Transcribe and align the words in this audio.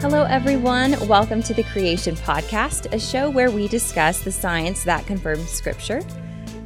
Hello, 0.00 0.24
everyone. 0.24 0.96
Welcome 1.08 1.42
to 1.42 1.52
the 1.52 1.62
Creation 1.62 2.16
Podcast, 2.16 2.90
a 2.94 2.98
show 2.98 3.28
where 3.28 3.50
we 3.50 3.68
discuss 3.68 4.20
the 4.20 4.32
science 4.32 4.82
that 4.84 5.04
confirms 5.04 5.50
Scripture. 5.50 6.00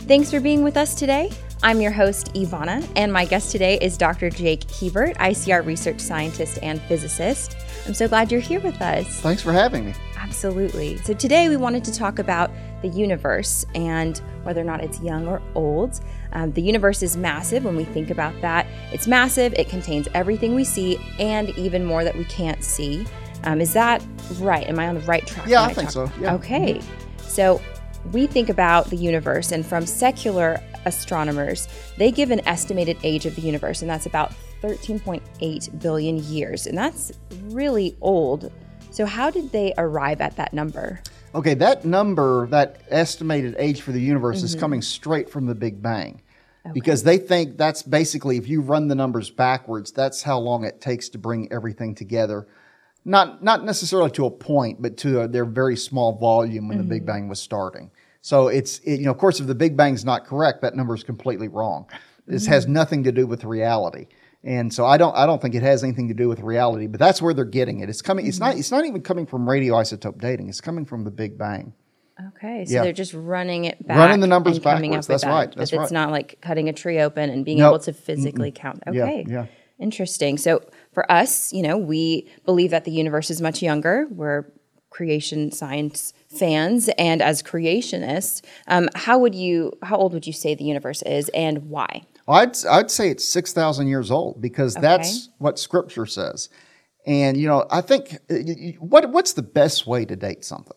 Thanks 0.06 0.30
for 0.30 0.38
being 0.38 0.62
with 0.62 0.76
us 0.76 0.94
today. 0.94 1.32
I'm 1.60 1.80
your 1.80 1.90
host, 1.90 2.32
Ivana, 2.34 2.88
and 2.94 3.12
my 3.12 3.24
guest 3.24 3.50
today 3.50 3.76
is 3.82 3.98
Dr. 3.98 4.30
Jake 4.30 4.70
Hebert, 4.70 5.16
ICR 5.16 5.66
research 5.66 5.98
scientist 5.98 6.60
and 6.62 6.80
physicist. 6.82 7.56
I'm 7.86 7.92
so 7.94 8.06
glad 8.06 8.30
you're 8.30 8.40
here 8.40 8.60
with 8.60 8.80
us. 8.80 9.20
Thanks 9.20 9.42
for 9.42 9.52
having 9.52 9.86
me. 9.86 9.94
Absolutely. 10.16 10.98
So, 10.98 11.12
today 11.12 11.48
we 11.48 11.56
wanted 11.56 11.82
to 11.86 11.92
talk 11.92 12.20
about 12.20 12.52
the 12.82 12.88
universe 12.88 13.66
and 13.74 14.16
whether 14.44 14.60
or 14.60 14.64
not 14.64 14.80
it's 14.80 15.00
young 15.00 15.26
or 15.26 15.42
old. 15.56 16.00
Um, 16.34 16.52
the 16.52 16.62
universe 16.62 17.02
is 17.02 17.16
massive 17.16 17.64
when 17.64 17.74
we 17.74 17.84
think 17.84 18.10
about 18.10 18.40
that. 18.42 18.68
It's 18.92 19.08
massive, 19.08 19.54
it 19.54 19.68
contains 19.68 20.06
everything 20.14 20.54
we 20.54 20.62
see 20.64 21.00
and 21.18 21.50
even 21.58 21.84
more 21.84 22.04
that 22.04 22.16
we 22.16 22.24
can't 22.26 22.62
see. 22.62 23.04
Um, 23.44 23.60
is 23.60 23.72
that 23.74 24.04
right? 24.40 24.66
Am 24.66 24.78
I 24.78 24.88
on 24.88 24.96
the 24.96 25.00
right 25.02 25.26
track? 25.26 25.46
Yeah, 25.46 25.62
when 25.62 25.70
I 25.70 25.74
think 25.74 25.90
so. 25.90 26.10
Yeah. 26.20 26.34
Okay. 26.34 26.80
So 27.20 27.60
we 28.12 28.26
think 28.26 28.48
about 28.48 28.90
the 28.90 28.96
universe, 28.96 29.52
and 29.52 29.64
from 29.64 29.86
secular 29.86 30.60
astronomers, 30.84 31.68
they 31.96 32.10
give 32.10 32.30
an 32.30 32.46
estimated 32.46 32.98
age 33.02 33.26
of 33.26 33.36
the 33.36 33.42
universe, 33.42 33.82
and 33.82 33.90
that's 33.90 34.06
about 34.06 34.32
13.8 34.62 35.80
billion 35.80 36.18
years. 36.24 36.66
And 36.66 36.76
that's 36.76 37.12
really 37.44 37.96
old. 38.00 38.50
So, 38.90 39.06
how 39.06 39.30
did 39.30 39.52
they 39.52 39.74
arrive 39.76 40.20
at 40.20 40.36
that 40.36 40.52
number? 40.52 41.00
Okay, 41.34 41.54
that 41.54 41.84
number, 41.84 42.46
that 42.48 42.82
estimated 42.90 43.56
age 43.58 43.80
for 43.80 43.90
the 43.90 44.00
universe 44.00 44.42
is 44.42 44.54
coming 44.54 44.80
straight 44.80 45.28
from 45.28 45.46
the 45.46 45.54
Big 45.54 45.82
Bang. 45.82 46.22
Because 46.72 47.02
they 47.02 47.18
think 47.18 47.58
that's 47.58 47.82
basically, 47.82 48.38
if 48.38 48.48
you 48.48 48.62
run 48.62 48.88
the 48.88 48.94
numbers 48.94 49.30
backwards, 49.30 49.92
that's 49.92 50.22
how 50.22 50.38
long 50.38 50.64
it 50.64 50.80
takes 50.80 51.10
to 51.10 51.18
bring 51.18 51.52
everything 51.52 51.94
together. 51.94 52.46
Not, 53.04 53.42
not 53.42 53.64
necessarily 53.64 54.10
to 54.12 54.26
a 54.26 54.30
point, 54.30 54.80
but 54.80 54.96
to 54.98 55.22
a, 55.22 55.28
their 55.28 55.44
very 55.44 55.76
small 55.76 56.18
volume 56.18 56.68
when 56.68 56.78
the 56.78 56.84
Big 56.84 57.02
mm-hmm. 57.02 57.06
Bang 57.06 57.28
was 57.28 57.40
starting. 57.40 57.90
So 58.22 58.48
it's, 58.48 58.78
it, 58.78 59.00
you 59.00 59.04
know, 59.04 59.10
of 59.10 59.18
course, 59.18 59.40
if 59.40 59.46
the 59.46 59.54
Big 59.54 59.76
Bang's 59.76 60.04
not 60.04 60.24
correct, 60.24 60.62
that 60.62 60.74
number 60.74 60.94
is 60.94 61.04
completely 61.04 61.48
wrong. 61.48 61.86
This 62.26 62.44
mm-hmm. 62.44 62.52
has 62.52 62.66
nothing 62.66 63.04
to 63.04 63.12
do 63.12 63.26
with 63.26 63.44
reality. 63.44 64.06
And 64.42 64.72
so 64.72 64.86
I 64.86 64.96
don't, 64.96 65.14
I 65.14 65.26
don't 65.26 65.40
think 65.40 65.54
it 65.54 65.62
has 65.62 65.84
anything 65.84 66.08
to 66.08 66.14
do 66.14 66.28
with 66.28 66.40
reality, 66.40 66.86
but 66.86 67.00
that's 67.00 67.20
where 67.20 67.34
they're 67.34 67.44
getting 67.44 67.80
it. 67.80 67.90
It's 67.90 68.02
coming, 68.02 68.26
it's 68.26 68.40
not, 68.40 68.52
mm-hmm. 68.52 68.60
it's 68.60 68.70
not 68.70 68.86
even 68.86 69.02
coming 69.02 69.26
from 69.26 69.46
radioisotope 69.46 70.18
dating. 70.18 70.48
It's 70.48 70.60
coming 70.60 70.86
from 70.86 71.04
the 71.04 71.10
Big 71.10 71.36
Bang. 71.36 71.74
Okay, 72.28 72.64
so 72.64 72.74
Yeah. 72.74 72.82
they're 72.84 72.92
just 72.92 73.12
running 73.12 73.64
it 73.64 73.84
back, 73.86 73.98
Running 73.98 74.20
the 74.20 74.26
numbers 74.26 74.58
backwards. 74.58 74.88
up 74.88 74.98
with 74.98 75.06
That's 75.08 75.24
that. 75.24 75.30
right. 75.30 75.54
That's 75.54 75.70
but 75.70 75.82
it's 75.82 75.92
not 75.92 76.10
like 76.10 76.38
cutting 76.40 76.68
a 76.68 76.72
tree 76.72 77.00
open 77.00 77.28
and 77.28 77.44
being 77.44 77.58
Nope. 77.58 77.70
able 77.74 77.78
to 77.80 77.92
physically 77.92 78.52
count. 78.52 78.82
Yeah, 78.90 79.02
Okay, 79.02 79.26
yeah. 79.28 79.46
Interesting. 79.78 80.38
So 80.38 80.62
for 80.92 81.10
us, 81.10 81.52
you 81.52 81.62
know, 81.62 81.76
we 81.76 82.30
believe 82.44 82.70
that 82.70 82.84
the 82.84 82.92
universe 82.92 83.30
is 83.30 83.40
much 83.40 83.62
younger. 83.62 84.06
We're 84.10 84.46
creation 84.90 85.50
science 85.50 86.12
fans, 86.28 86.88
and 86.96 87.20
as 87.20 87.42
creationists, 87.42 88.44
um, 88.68 88.88
how 88.94 89.18
would 89.18 89.34
you, 89.34 89.72
how 89.82 89.96
old 89.96 90.12
would 90.12 90.26
you 90.26 90.32
say 90.32 90.54
the 90.54 90.64
universe 90.64 91.02
is, 91.02 91.28
and 91.30 91.68
why? 91.68 92.04
Well, 92.26 92.38
I'd, 92.38 92.64
I'd 92.66 92.90
say 92.90 93.10
it's 93.10 93.26
6,000 93.28 93.88
years 93.88 94.10
old 94.10 94.40
because 94.40 94.74
that's 94.74 95.30
what 95.38 95.58
scripture 95.58 96.06
says. 96.06 96.48
And, 97.06 97.36
you 97.36 97.48
know, 97.48 97.66
I 97.70 97.80
think 97.80 98.18
uh, 98.30 98.36
what, 98.78 99.10
what's 99.10 99.32
the 99.34 99.42
best 99.42 99.86
way 99.86 100.04
to 100.04 100.16
date 100.16 100.44
something? 100.44 100.76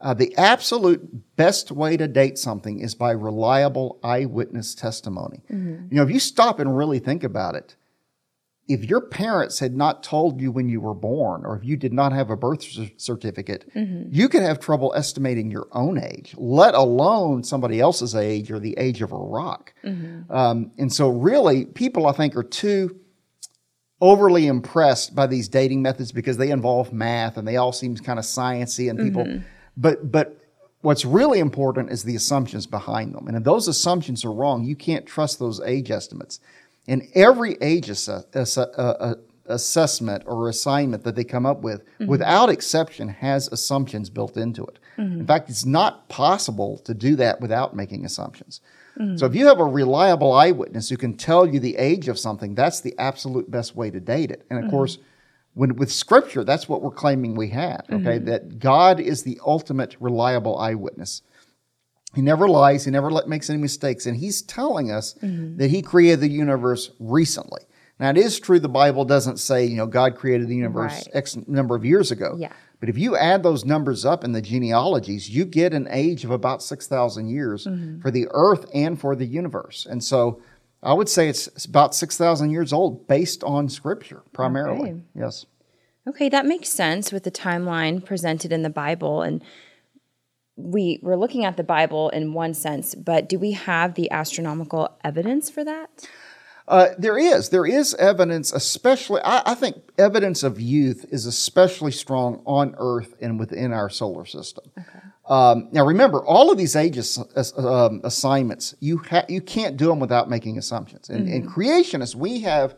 Uh, 0.00 0.14
the 0.14 0.34
absolute 0.38 1.36
best 1.36 1.70
way 1.70 1.96
to 1.98 2.08
date 2.08 2.38
something 2.38 2.80
is 2.80 2.94
by 2.94 3.10
reliable 3.10 4.00
eyewitness 4.02 4.74
testimony. 4.74 5.42
You 5.90 5.96
know, 5.96 6.02
if 6.02 6.10
you 6.10 6.18
stop 6.18 6.58
and 6.58 6.74
really 6.74 6.98
think 6.98 7.22
about 7.22 7.54
it, 7.54 7.76
if 8.70 8.84
your 8.84 9.00
parents 9.00 9.58
had 9.58 9.76
not 9.76 10.02
told 10.02 10.40
you 10.40 10.52
when 10.52 10.68
you 10.68 10.80
were 10.80 10.94
born, 10.94 11.44
or 11.44 11.56
if 11.56 11.64
you 11.64 11.76
did 11.76 11.92
not 11.92 12.12
have 12.12 12.30
a 12.30 12.36
birth 12.36 12.62
cer- 12.62 12.90
certificate, 12.96 13.68
mm-hmm. 13.74 14.08
you 14.10 14.28
could 14.28 14.42
have 14.42 14.60
trouble 14.60 14.92
estimating 14.94 15.50
your 15.50 15.66
own 15.72 15.98
age, 15.98 16.34
let 16.38 16.74
alone 16.74 17.42
somebody 17.42 17.80
else's 17.80 18.14
age 18.14 18.50
or 18.50 18.60
the 18.60 18.78
age 18.78 19.02
of 19.02 19.10
a 19.12 19.16
rock. 19.16 19.74
Mm-hmm. 19.82 20.32
Um, 20.32 20.70
and 20.78 20.92
so, 20.92 21.08
really, 21.08 21.64
people 21.64 22.06
I 22.06 22.12
think 22.12 22.36
are 22.36 22.44
too 22.44 23.00
overly 24.00 24.46
impressed 24.46 25.14
by 25.14 25.26
these 25.26 25.48
dating 25.48 25.82
methods 25.82 26.12
because 26.12 26.36
they 26.36 26.50
involve 26.50 26.92
math 26.92 27.36
and 27.36 27.46
they 27.46 27.56
all 27.56 27.72
seem 27.72 27.96
kind 27.96 28.18
of 28.18 28.24
sciency 28.24 28.88
and 28.88 28.98
people. 28.98 29.24
Mm-hmm. 29.24 29.44
But 29.76 30.10
but 30.12 30.36
what's 30.82 31.04
really 31.04 31.38
important 31.38 31.90
is 31.90 32.04
the 32.04 32.16
assumptions 32.16 32.66
behind 32.66 33.14
them. 33.14 33.26
And 33.26 33.36
if 33.36 33.44
those 33.44 33.68
assumptions 33.68 34.24
are 34.24 34.32
wrong, 34.32 34.64
you 34.64 34.76
can't 34.76 35.06
trust 35.06 35.38
those 35.38 35.60
age 35.60 35.90
estimates. 35.90 36.40
And 36.88 37.02
every 37.14 37.56
age 37.60 37.90
uh, 38.08 38.22
uh, 38.34 39.14
assessment 39.46 40.24
or 40.26 40.48
assignment 40.48 41.04
that 41.04 41.14
they 41.14 41.24
come 41.24 41.46
up 41.46 41.60
with, 41.60 41.84
mm-hmm. 41.84 42.06
without 42.06 42.48
exception, 42.48 43.08
has 43.08 43.48
assumptions 43.48 44.10
built 44.10 44.36
into 44.36 44.64
it. 44.64 44.78
Mm-hmm. 44.98 45.20
In 45.20 45.26
fact, 45.26 45.50
it's 45.50 45.64
not 45.64 46.08
possible 46.08 46.78
to 46.78 46.94
do 46.94 47.16
that 47.16 47.40
without 47.40 47.76
making 47.76 48.04
assumptions. 48.04 48.60
Mm-hmm. 48.98 49.16
So 49.16 49.26
if 49.26 49.34
you 49.34 49.46
have 49.46 49.60
a 49.60 49.64
reliable 49.64 50.32
eyewitness 50.32 50.88
who 50.88 50.96
can 50.96 51.16
tell 51.16 51.46
you 51.46 51.60
the 51.60 51.76
age 51.76 52.08
of 52.08 52.18
something, 52.18 52.54
that's 52.54 52.80
the 52.80 52.94
absolute 52.98 53.50
best 53.50 53.76
way 53.76 53.90
to 53.90 54.00
date 54.00 54.30
it. 54.30 54.44
And 54.50 54.64
of 54.64 54.70
course, 54.70 54.98
when 55.54 55.76
with 55.76 55.92
scripture, 55.92 56.44
that's 56.44 56.68
what 56.68 56.82
we're 56.82 56.90
claiming 56.90 57.34
we 57.34 57.48
have, 57.48 57.84
okay? 57.90 58.18
That 58.18 58.58
God 58.58 59.00
is 59.00 59.22
the 59.22 59.40
ultimate 59.44 59.96
reliable 60.00 60.58
eyewitness. 60.58 61.22
He 62.14 62.22
never 62.22 62.48
lies, 62.48 62.84
he 62.84 62.90
never 62.90 63.10
let, 63.10 63.28
makes 63.28 63.48
any 63.48 63.60
mistakes, 63.60 64.06
and 64.06 64.16
he's 64.16 64.42
telling 64.42 64.90
us 64.90 65.14
mm-hmm. 65.22 65.56
that 65.58 65.70
he 65.70 65.80
created 65.80 66.20
the 66.20 66.28
universe 66.28 66.90
recently. 66.98 67.62
Now, 68.00 68.10
it 68.10 68.16
is 68.16 68.40
true 68.40 68.58
the 68.58 68.68
Bible 68.68 69.04
doesn't 69.04 69.36
say, 69.36 69.66
you 69.66 69.76
know, 69.76 69.86
God 69.86 70.16
created 70.16 70.48
the 70.48 70.56
universe 70.56 70.92
Right. 70.92 71.08
X 71.12 71.36
number 71.46 71.76
of 71.76 71.84
years 71.84 72.10
ago. 72.10 72.34
Yeah. 72.38 72.52
But 72.80 72.88
if 72.88 72.96
you 72.96 73.14
add 73.14 73.42
those 73.42 73.66
numbers 73.66 74.06
up 74.06 74.24
in 74.24 74.32
the 74.32 74.40
genealogies, 74.40 75.28
you 75.28 75.44
get 75.44 75.74
an 75.74 75.86
age 75.90 76.24
of 76.24 76.30
about 76.30 76.62
6,000 76.62 77.28
years 77.28 77.66
mm-hmm. 77.66 78.00
for 78.00 78.10
the 78.10 78.26
earth 78.30 78.64
and 78.72 78.98
for 78.98 79.14
the 79.14 79.26
universe. 79.26 79.86
And 79.88 80.02
so 80.02 80.40
I 80.82 80.94
would 80.94 81.10
say 81.10 81.28
it's 81.28 81.46
it's 81.48 81.66
about 81.66 81.94
6,000 81.94 82.50
years 82.50 82.72
old 82.72 83.06
based 83.06 83.44
on 83.44 83.68
scripture 83.68 84.22
primarily. 84.32 84.90
Okay. 84.90 85.00
Yes. 85.14 85.44
Okay, 86.08 86.30
that 86.30 86.46
makes 86.46 86.70
sense 86.70 87.12
with 87.12 87.24
the 87.24 87.30
timeline 87.30 88.02
presented 88.02 88.50
in 88.50 88.62
the 88.62 88.70
Bible. 88.70 89.20
And 89.20 89.44
we, 90.62 90.98
we're 91.02 91.16
looking 91.16 91.44
at 91.44 91.56
the 91.56 91.64
Bible 91.64 92.08
in 92.10 92.32
one 92.32 92.54
sense, 92.54 92.94
but 92.94 93.28
do 93.28 93.38
we 93.38 93.52
have 93.52 93.94
the 93.94 94.10
astronomical 94.10 94.96
evidence 95.04 95.50
for 95.50 95.64
that? 95.64 96.08
Uh, 96.68 96.90
there 96.98 97.18
is. 97.18 97.48
There 97.48 97.66
is 97.66 97.94
evidence, 97.94 98.52
especially, 98.52 99.20
I, 99.22 99.42
I 99.46 99.54
think 99.54 99.76
evidence 99.98 100.42
of 100.42 100.60
youth 100.60 101.04
is 101.10 101.26
especially 101.26 101.90
strong 101.90 102.42
on 102.46 102.74
Earth 102.78 103.14
and 103.20 103.40
within 103.40 103.72
our 103.72 103.90
solar 103.90 104.24
system. 104.24 104.70
Um, 105.28 105.68
now, 105.72 105.84
remember, 105.84 106.24
all 106.24 106.50
of 106.50 106.58
these 106.58 106.76
age 106.76 106.96
ass- 106.98 107.18
ass- 107.36 107.58
um, 107.58 108.00
assignments, 108.04 108.74
you, 108.80 108.98
ha- 108.98 109.24
you 109.28 109.40
can't 109.40 109.76
do 109.76 109.86
them 109.86 110.00
without 110.00 110.30
making 110.30 110.58
assumptions. 110.58 111.08
And, 111.08 111.28
and 111.28 111.48
creationists, 111.48 112.14
we 112.14 112.40
have, 112.42 112.76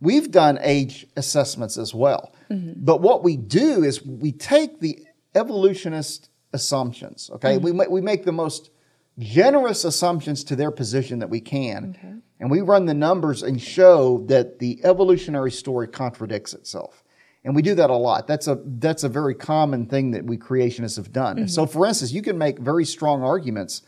we've 0.00 0.30
done 0.30 0.58
age 0.60 1.06
assessments 1.16 1.78
as 1.78 1.94
well. 1.94 2.34
But 2.50 3.00
what 3.00 3.22
we 3.22 3.36
do 3.36 3.84
is 3.84 4.04
we 4.04 4.32
take 4.32 4.80
the 4.80 4.98
evolutionist 5.34 6.29
assumptions, 6.52 7.30
okay? 7.34 7.54
Mm-hmm. 7.54 7.64
We, 7.64 7.72
ma- 7.72 7.84
we 7.90 8.00
make 8.00 8.24
the 8.24 8.32
most 8.32 8.70
generous 9.18 9.84
assumptions 9.84 10.44
to 10.44 10.56
their 10.56 10.70
position 10.70 11.18
that 11.18 11.30
we 11.30 11.40
can. 11.40 12.22
And 12.40 12.50
we 12.50 12.62
run 12.62 12.86
the 12.86 12.94
numbers 12.94 13.42
and 13.42 13.60
show 13.60 14.24
that 14.28 14.58
the 14.58 14.80
evolutionary 14.82 15.52
story 15.52 15.88
contradicts 15.88 16.54
itself. 16.54 17.04
And 17.44 17.54
we 17.54 17.62
do 17.62 17.74
that 17.74 17.90
a 17.90 17.96
lot. 17.96 18.26
That's 18.26 18.48
a 18.48 18.60
that's 18.64 19.02
a 19.02 19.08
very 19.08 19.34
common 19.34 19.86
thing 19.86 20.10
that 20.10 20.24
we 20.24 20.36
creationists 20.36 20.96
have 20.96 21.12
done. 21.12 21.36
Mm-hmm. 21.36 21.46
So 21.46 21.66
for 21.66 21.86
instance, 21.86 22.12
you 22.12 22.22
can 22.22 22.36
make 22.36 22.58
very 22.58 22.84
strong 22.84 23.22
arguments 23.22 23.82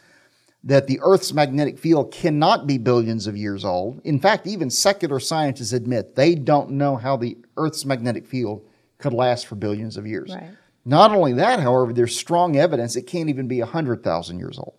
that 0.64 0.86
the 0.86 1.00
Earth's 1.02 1.32
magnetic 1.32 1.78
field 1.78 2.12
cannot 2.12 2.66
be 2.66 2.78
billions 2.78 3.26
of 3.26 3.36
years 3.36 3.64
old. 3.64 4.00
In 4.04 4.20
fact, 4.20 4.46
even 4.46 4.70
secular 4.70 5.20
scientists 5.20 5.72
admit 5.72 6.14
they 6.14 6.34
don't 6.34 6.70
know 6.70 6.96
how 6.96 7.16
the 7.16 7.37
Earth's 7.56 7.84
magnetic 7.84 8.26
field 8.26 8.64
could 8.98 9.12
last 9.12 9.46
for 9.46 9.56
billions 9.56 9.96
of 9.96 10.06
years. 10.06 10.34
Right. 10.34 10.50
Not 10.84 11.12
only 11.12 11.32
that, 11.34 11.61
however, 11.61 11.93
there's 11.93 12.17
strong 12.17 12.56
evidence 12.56 12.96
it 12.96 13.06
can't 13.06 13.29
even 13.29 13.46
be 13.46 13.61
100,000 13.61 14.38
years 14.38 14.58
old. 14.58 14.75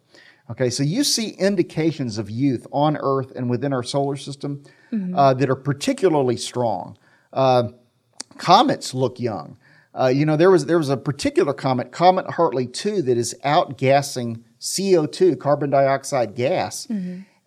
Okay, 0.51 0.69
so 0.69 0.83
you 0.83 1.05
see 1.05 1.29
indications 1.29 2.17
of 2.17 2.29
youth 2.29 2.67
on 2.71 2.97
Earth 2.97 3.31
and 3.35 3.49
within 3.49 3.71
our 3.71 3.83
solar 3.83 4.17
system 4.17 4.63
uh, 5.15 5.33
that 5.35 5.49
are 5.49 5.55
particularly 5.55 6.35
strong. 6.35 6.97
Uh, 7.31 7.69
comets 8.37 8.93
look 8.93 9.19
young. 9.19 9.57
Uh, 9.97 10.07
you 10.07 10.25
know, 10.25 10.35
there 10.35 10.51
was 10.51 10.65
there 10.65 10.77
was 10.77 10.89
a 10.89 10.97
particular 10.97 11.53
comet, 11.53 11.91
Comet 11.91 12.29
Hartley 12.31 12.67
2, 12.67 13.03
that 13.03 13.17
is 13.17 13.35
outgassing 13.45 14.41
CO2, 14.59 15.39
carbon 15.39 15.69
dioxide 15.69 16.35
gas. 16.35 16.87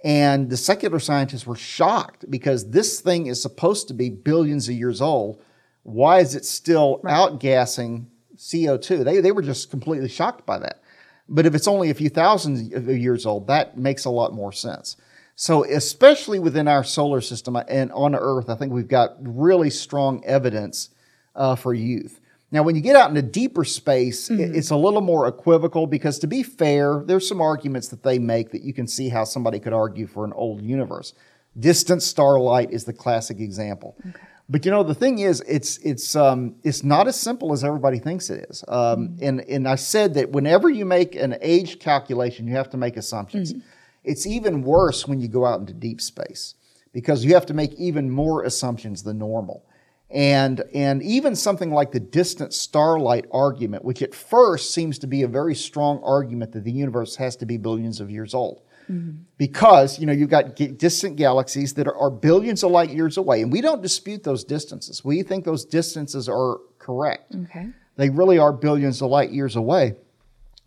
And 0.05 0.49
the 0.51 0.57
secular 0.57 0.99
scientists 1.01 1.47
were 1.47 1.57
shocked 1.57 2.31
because 2.31 2.71
this 2.71 3.01
thing 3.01 3.27
is 3.27 3.43
supposed 3.43 3.89
to 3.89 3.95
be 3.95 4.09
billions 4.09 4.69
of 4.69 4.75
years 4.77 5.01
old. 5.03 5.43
Why 5.83 6.21
is 6.21 6.35
it 6.35 6.45
still 6.45 7.01
outgassing 7.05 8.07
CO2? 8.37 9.05
They, 9.05 9.21
they 9.21 9.33
were 9.33 9.43
just 9.43 9.71
completely 9.71 10.09
shocked 10.09 10.47
by 10.47 10.59
that. 10.59 10.83
But 11.29 11.47
if 11.47 11.55
it's 11.55 11.67
only 11.67 11.91
a 11.91 11.95
few 11.95 12.09
thousand 12.09 12.73
of 12.73 12.89
years 12.89 13.27
old, 13.27 13.49
that 13.49 13.77
makes 13.77 14.05
a 14.05 14.11
lot 14.11 14.33
more 14.33 14.53
sense. 14.53 14.97
So, 15.35 15.65
especially 15.65 16.39
within 16.39 16.67
our 16.67 16.83
solar 16.83 17.21
system 17.21 17.57
and 17.69 17.93
on 17.93 18.15
Earth, 18.15 18.49
I 18.49 18.55
think 18.55 18.73
we've 18.73 18.89
got 18.89 19.17
really 19.21 19.69
strong 19.69 20.25
evidence 20.25 20.91
uh, 21.35 21.57
for 21.57 21.75
youth. 21.75 22.21
Now, 22.53 22.63
when 22.63 22.77
you 22.77 22.81
get 22.81 22.97
out 22.97 23.11
into 23.11 23.23
deeper 23.23 23.65
space, 23.65 24.29
mm-hmm. 24.29 24.55
it's 24.55 24.71
a 24.71 24.77
little 24.77 25.01
more 25.01 25.27
equivocal 25.27 25.87
because, 25.87 26.19
to 26.21 26.27
be 26.27 26.43
fair, 26.43 27.03
there's 27.05 27.29
some 27.29 27.41
arguments 27.41 27.89
that 27.89 28.03
they 28.03 28.19
make 28.19 28.51
that 28.53 28.63
you 28.63 28.73
can 28.73 28.87
see 28.87 29.09
how 29.09 29.25
somebody 29.25 29.59
could 29.59 29.73
argue 29.73 30.07
for 30.07 30.25
an 30.25 30.33
old 30.33 30.63
universe. 30.63 31.13
Distant 31.59 32.03
starlight 32.03 32.71
is 32.71 32.85
the 32.85 32.93
classic 32.93 33.41
example. 33.41 33.97
Okay. 34.09 34.21
But 34.49 34.65
you 34.65 34.71
know, 34.71 34.85
the 34.85 34.95
thing 34.95 35.19
is, 35.19 35.43
it's 35.47 35.79
it's 35.79 36.15
um, 36.15 36.55
it's 36.63 36.85
not 36.85 37.09
as 37.09 37.19
simple 37.19 37.53
as 37.53 37.65
everybody 37.65 37.99
thinks 37.99 38.31
it 38.31 38.47
is. 38.49 38.65
Um, 38.69 39.09
mm-hmm. 39.09 39.25
And 39.25 39.41
and 39.41 39.69
I 39.69 39.75
said 39.75 40.15
that 40.15 40.31
whenever 40.31 40.71
you 40.71 40.85
make 40.85 41.17
an 41.17 41.37
age 41.41 41.81
calculation, 41.81 42.47
you 42.47 42.55
have 42.55 42.71
to 42.71 42.77
make 42.77 42.97
assumptions. 42.97 43.53
Mm-hmm. 43.53 43.67
It's 44.05 44.25
even 44.25 44.63
worse 44.63 45.09
when 45.09 45.19
you 45.19 45.27
go 45.27 45.45
out 45.45 45.59
into 45.59 45.73
deep 45.73 46.01
space 46.01 46.55
because 46.93 47.25
you 47.25 47.35
have 47.35 47.45
to 47.45 47.55
make 47.55 47.75
even 47.75 48.09
more 48.09 48.45
assumptions 48.45 49.03
than 49.03 49.19
normal. 49.19 49.67
And, 50.09 50.63
and 50.73 51.03
even 51.03 51.35
something 51.35 51.73
like 51.73 51.91
the 51.91 52.01
distant 52.01 52.55
starlight 52.55 53.27
argument, 53.33 53.85
which 53.85 54.01
at 54.01 54.15
first 54.15 54.73
seems 54.73 54.99
to 55.01 55.09
be 55.09 55.23
a 55.23 55.29
very 55.29 55.55
strong 55.55 56.01
argument 56.05 56.53
that 56.53 56.65
the 56.65 56.71
universe 56.71 57.17
has 57.17 57.37
to 57.37 57.47
be 57.47 57.57
billions 57.57 58.01
of 58.01 58.11
years 58.11 58.33
old. 58.33 58.63
Mm-hmm. 58.91 59.23
Because, 59.37 59.99
you 59.99 60.07
know, 60.07 60.13
you've 60.13 60.31
got 60.31 60.57
distant 60.57 61.17
galaxies 61.17 61.75
that 61.75 61.87
are, 61.87 61.97
are 61.97 62.11
billions 62.11 62.63
of 62.63 62.71
light 62.71 62.91
years 62.91 63.17
away, 63.17 63.43
and 63.43 63.51
we 63.51 63.61
don't 63.61 63.83
dispute 63.83 64.23
those 64.23 64.45
distances. 64.45 65.05
We 65.05 65.23
think 65.23 65.45
those 65.45 65.65
distances 65.65 66.29
are 66.29 66.59
correct. 66.79 67.35
Okay. 67.35 67.69
They 67.97 68.11
really 68.11 68.39
are 68.39 68.53
billions 68.53 69.03
of 69.03 69.11
light 69.11 69.31
years 69.33 69.57
away. 69.57 69.95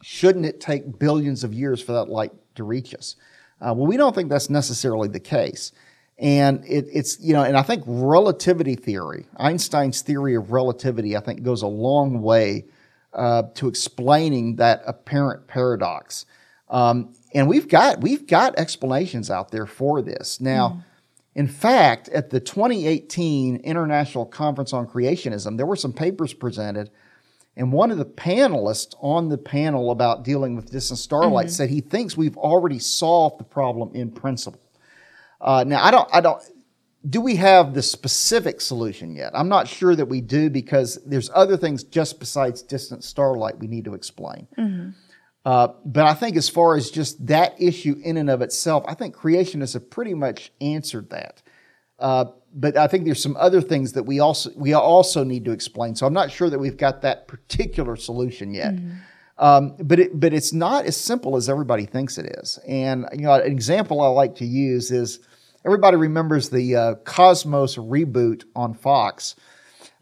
Shouldn't 0.01 0.45
it 0.45 0.59
take 0.59 0.99
billions 0.99 1.43
of 1.43 1.53
years 1.53 1.81
for 1.81 1.93
that 1.93 2.09
light 2.09 2.31
to 2.55 2.63
reach 2.63 2.93
us? 2.93 3.15
Uh, 3.61 3.73
well, 3.75 3.87
we 3.87 3.97
don't 3.97 4.15
think 4.15 4.29
that's 4.29 4.49
necessarily 4.49 5.07
the 5.07 5.19
case. 5.19 5.71
And 6.17 6.65
it, 6.65 6.87
it's, 6.91 7.19
you 7.21 7.33
know, 7.33 7.43
and 7.43 7.55
I 7.55 7.61
think 7.61 7.83
relativity 7.85 8.75
theory, 8.75 9.27
Einstein's 9.37 10.01
theory 10.01 10.35
of 10.35 10.51
relativity, 10.51 11.15
I 11.15 11.21
think 11.21 11.43
goes 11.43 11.61
a 11.61 11.67
long 11.67 12.21
way 12.21 12.65
uh, 13.13 13.43
to 13.55 13.67
explaining 13.67 14.57
that 14.57 14.81
apparent 14.85 15.47
paradox. 15.47 16.25
Um, 16.69 17.13
and 17.33 17.47
we've 17.47 17.67
got, 17.67 18.01
we've 18.01 18.27
got 18.27 18.57
explanations 18.57 19.29
out 19.29 19.51
there 19.51 19.65
for 19.65 20.01
this. 20.01 20.41
Now, 20.41 20.69
mm. 20.69 20.83
in 21.35 21.47
fact, 21.47 22.09
at 22.09 22.29
the 22.29 22.39
2018 22.39 23.57
International 23.57 24.25
Conference 24.25 24.73
on 24.73 24.87
Creationism, 24.87 25.57
there 25.57 25.65
were 25.65 25.75
some 25.75 25.93
papers 25.93 26.33
presented 26.33 26.89
and 27.59 27.73
one 27.73 27.91
of 27.91 27.97
the 27.97 28.05
panelists 28.05 28.95
on 29.01 29.27
the 29.27 29.37
panel 29.37 29.91
about 29.91 30.23
dealing 30.23 30.55
with 30.55 30.71
distant 30.71 30.97
starlight 30.97 31.47
mm-hmm. 31.47 31.51
said 31.51 31.69
he 31.69 31.81
thinks 31.81 32.15
we've 32.15 32.37
already 32.37 32.79
solved 32.79 33.37
the 33.37 33.43
problem 33.43 33.93
in 33.93 34.11
principle. 34.11 34.61
Uh, 35.41 35.65
now, 35.67 35.83
I 35.83 35.91
don't, 35.91 36.09
I 36.13 36.21
don't, 36.21 36.41
do 37.09 37.19
we 37.19 37.35
have 37.35 37.73
the 37.73 37.81
specific 37.81 38.61
solution 38.61 39.13
yet? 39.13 39.31
I'm 39.33 39.49
not 39.49 39.67
sure 39.67 39.93
that 39.93 40.05
we 40.05 40.21
do 40.21 40.49
because 40.49 40.99
there's 41.05 41.29
other 41.35 41.57
things 41.57 41.83
just 41.83 42.19
besides 42.19 42.61
distant 42.61 43.03
starlight 43.03 43.59
we 43.59 43.67
need 43.67 43.83
to 43.85 43.93
explain. 43.93 44.47
Mm-hmm. 44.57 44.89
Uh, 45.45 45.69
but 45.85 46.05
I 46.05 46.13
think 46.13 46.35
as 46.35 46.49
far 46.49 46.75
as 46.75 46.91
just 46.91 47.25
that 47.27 47.59
issue 47.61 47.95
in 48.03 48.17
and 48.17 48.29
of 48.29 48.41
itself, 48.41 48.83
I 48.87 48.93
think 48.93 49.15
creationists 49.15 49.73
have 49.73 49.89
pretty 49.89 50.13
much 50.13 50.51
answered 50.59 51.09
that. 51.11 51.41
Uh, 51.97 52.25
but 52.53 52.77
I 52.77 52.87
think 52.87 53.05
there's 53.05 53.21
some 53.21 53.37
other 53.37 53.61
things 53.61 53.93
that 53.93 54.03
we 54.03 54.19
also 54.19 54.51
we 54.55 54.73
also 54.73 55.23
need 55.23 55.45
to 55.45 55.51
explain. 55.51 55.95
So 55.95 56.07
I'm 56.07 56.13
not 56.13 56.31
sure 56.31 56.49
that 56.49 56.59
we've 56.59 56.77
got 56.77 57.01
that 57.01 57.27
particular 57.27 57.95
solution 57.95 58.53
yet. 58.53 58.75
Mm-hmm. 58.75 58.97
Um, 59.37 59.75
but 59.81 59.99
it, 59.99 60.19
but 60.19 60.33
it's 60.33 60.51
not 60.51 60.85
as 60.85 60.97
simple 60.97 61.37
as 61.37 61.49
everybody 61.49 61.85
thinks 61.85 62.17
it 62.17 62.25
is. 62.39 62.59
And 62.67 63.07
you 63.13 63.21
know, 63.21 63.33
an 63.33 63.49
example 63.49 64.01
I 64.01 64.07
like 64.07 64.35
to 64.35 64.45
use 64.45 64.91
is 64.91 65.19
everybody 65.65 65.95
remembers 65.95 66.49
the 66.49 66.75
uh, 66.75 66.95
Cosmos 67.05 67.77
reboot 67.77 68.43
on 68.55 68.73
Fox. 68.73 69.35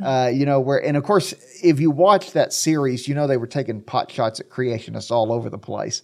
Uh, 0.04 0.32
you 0.32 0.46
know 0.46 0.60
where, 0.60 0.84
and 0.84 0.96
of 0.96 1.04
course, 1.04 1.34
if 1.64 1.80
you 1.80 1.90
watch 1.90 2.32
that 2.34 2.54
series, 2.54 3.08
you 3.08 3.16
know 3.16 3.26
they 3.26 3.38
were 3.38 3.48
taking 3.48 3.82
pot 3.82 4.12
shots 4.12 4.40
at 4.40 4.50
creationists 4.50 5.10
all 5.10 5.32
over 5.32 5.50
the 5.50 5.58
place. 5.58 6.04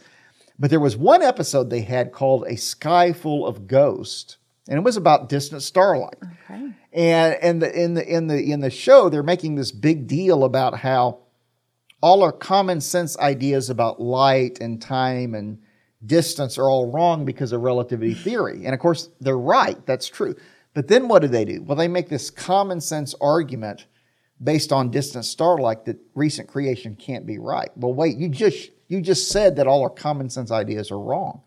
But 0.58 0.70
there 0.70 0.80
was 0.80 0.98
one 0.98 1.22
episode 1.22 1.70
they 1.70 1.82
had 1.82 2.12
called 2.12 2.46
"A 2.48 2.56
Sky 2.56 3.14
Full 3.14 3.46
of 3.46 3.68
Ghosts," 3.68 4.38
and 4.68 4.78
it 4.78 4.84
was 4.84 4.98
about 4.98 5.30
distant 5.30 5.62
starlight. 5.62 6.18
Okay. 6.24 6.72
And 6.92 7.36
and 7.36 7.62
the, 7.62 7.84
in 7.84 7.94
the 7.94 8.08
in 8.08 8.28
the 8.28 8.52
in 8.52 8.60
the 8.62 8.72
show, 8.72 9.10
they're 9.10 9.22
making 9.24 9.56
this 9.56 9.72
big 9.72 10.08
deal 10.08 10.44
about 10.44 10.80
how 10.80 11.20
all 12.02 12.24
our 12.24 12.32
common 12.32 12.82
sense 12.82 13.18
ideas 13.20 13.70
about 13.70 14.02
light 14.02 14.60
and 14.60 14.82
time 14.82 15.36
and 15.36 15.60
distance 16.06 16.58
are 16.58 16.70
all 16.70 16.92
wrong 16.92 17.26
because 17.26 17.52
of 17.52 17.62
relativity 17.62 18.14
theory. 18.14 18.66
And 18.66 18.74
of 18.74 18.80
course, 18.80 19.10
they're 19.22 19.38
right. 19.38 19.84
That's 19.86 20.08
true. 20.08 20.36
But 20.74 20.88
then 20.88 21.08
what 21.08 21.22
do 21.22 21.28
they 21.28 21.46
do? 21.46 21.62
Well, 21.62 21.78
they 21.78 21.88
make 21.88 22.10
this 22.10 22.30
common 22.30 22.82
sense 22.82 23.14
argument 23.22 23.86
based 24.44 24.72
on 24.72 24.90
distant 24.90 25.26
starlight 25.26 25.86
that 25.86 25.98
recent 26.16 26.48
creation 26.48 26.96
can't 26.96 27.26
be 27.26 27.38
right. 27.38 27.70
Well, 27.76 27.94
wait, 27.94 28.18
you 28.18 28.30
just 28.30 28.72
you 28.88 29.02
just 29.02 29.30
said 29.30 29.56
that 29.56 29.68
all 29.68 29.82
our 29.82 29.90
common 29.90 30.30
sense 30.30 30.52
ideas 30.52 30.92
are 30.92 31.00
wrong. 31.00 31.42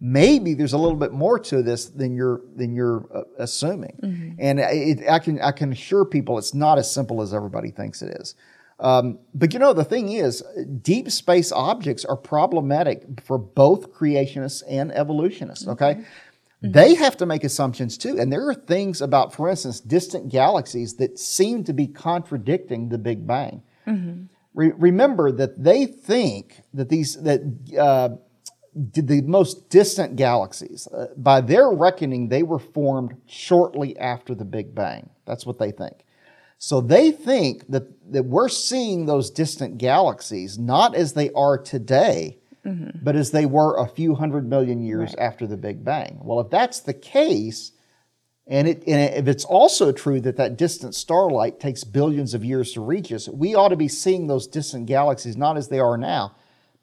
Maybe 0.00 0.54
there's 0.54 0.72
a 0.72 0.78
little 0.78 0.98
bit 0.98 1.12
more 1.12 1.38
to 1.38 1.62
this 1.62 1.86
than 1.86 2.14
you're 2.14 2.42
than 2.56 2.74
you're 2.74 3.06
uh, 3.14 3.22
assuming. 3.38 3.98
Mm-hmm. 4.02 4.34
And 4.38 4.60
it, 4.60 5.08
I 5.08 5.18
can 5.18 5.40
I 5.40 5.52
can 5.52 5.72
assure 5.72 6.04
people 6.04 6.36
it's 6.38 6.54
not 6.54 6.78
as 6.78 6.92
simple 6.92 7.22
as 7.22 7.32
everybody 7.32 7.70
thinks 7.70 8.02
it 8.02 8.16
is. 8.20 8.34
Um, 8.80 9.20
but 9.34 9.52
you 9.52 9.60
know, 9.60 9.72
the 9.72 9.84
thing 9.84 10.10
is, 10.12 10.42
deep 10.82 11.10
space 11.10 11.52
objects 11.52 12.04
are 12.04 12.16
problematic 12.16 13.20
for 13.24 13.38
both 13.38 13.92
creationists 13.92 14.62
and 14.68 14.90
evolutionists, 14.92 15.68
okay? 15.68 16.04
Mm-hmm. 16.64 16.72
They 16.72 16.94
have 16.94 17.16
to 17.18 17.26
make 17.26 17.44
assumptions 17.44 17.98
too. 17.98 18.18
And 18.18 18.32
there 18.32 18.48
are 18.48 18.54
things 18.54 19.02
about, 19.02 19.34
for 19.34 19.50
instance, 19.50 19.80
distant 19.80 20.30
galaxies 20.30 20.94
that 20.94 21.18
seem 21.18 21.62
to 21.64 21.74
be 21.74 21.86
contradicting 21.86 22.88
the 22.88 22.96
Big 22.96 23.26
Bang. 23.26 23.62
Mm-hmm. 23.86 24.24
Re- 24.54 24.72
remember 24.76 25.30
that 25.32 25.62
they 25.62 25.84
think 25.84 26.62
that 26.72 26.88
these, 26.88 27.20
that, 27.22 27.40
uh, 27.78 28.16
the 28.74 29.20
most 29.22 29.68
distant 29.68 30.16
galaxies, 30.16 30.88
uh, 30.88 31.08
by 31.16 31.40
their 31.42 31.70
reckoning, 31.70 32.28
they 32.28 32.42
were 32.42 32.58
formed 32.58 33.16
shortly 33.26 33.96
after 33.98 34.34
the 34.34 34.44
Big 34.44 34.74
Bang. 34.74 35.10
That's 35.26 35.44
what 35.44 35.58
they 35.58 35.70
think. 35.70 36.04
So 36.58 36.80
they 36.80 37.12
think 37.12 37.68
that, 37.68 38.12
that 38.12 38.24
we're 38.24 38.48
seeing 38.48 39.04
those 39.04 39.30
distant 39.30 39.76
galaxies 39.76 40.58
not 40.58 40.94
as 40.94 41.12
they 41.12 41.30
are 41.32 41.58
today, 41.58 42.38
mm-hmm. 42.64 42.98
but 43.02 43.16
as 43.16 43.30
they 43.30 43.46
were 43.46 43.76
a 43.76 43.88
few 43.88 44.14
hundred 44.14 44.48
million 44.48 44.80
years 44.80 45.14
right. 45.16 45.26
after 45.26 45.46
the 45.46 45.56
Big 45.56 45.84
Bang. 45.84 46.18
Well, 46.22 46.40
if 46.40 46.50
that's 46.50 46.80
the 46.80 46.94
case, 46.94 47.72
and, 48.46 48.68
it, 48.68 48.82
and 48.86 49.14
if 49.14 49.28
it's 49.28 49.44
also 49.44 49.92
true 49.92 50.20
that 50.20 50.36
that 50.36 50.56
distant 50.56 50.94
starlight 50.94 51.60
takes 51.60 51.84
billions 51.84 52.34
of 52.34 52.44
years 52.44 52.72
to 52.72 52.80
reach 52.80 53.12
us, 53.12 53.28
we 53.28 53.54
ought 53.54 53.68
to 53.68 53.76
be 53.76 53.88
seeing 53.88 54.26
those 54.26 54.46
distant 54.46 54.86
galaxies 54.86 55.36
not 55.36 55.56
as 55.56 55.68
they 55.68 55.78
are 55.78 55.96
now, 55.96 56.34